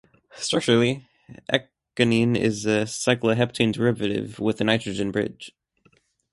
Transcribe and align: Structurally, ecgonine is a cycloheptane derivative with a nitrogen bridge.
Structurally, 0.33 1.05
ecgonine 1.53 2.35
is 2.35 2.65
a 2.65 2.85
cycloheptane 2.85 3.71
derivative 3.71 4.39
with 4.39 4.59
a 4.59 4.63
nitrogen 4.63 5.11
bridge. 5.11 5.51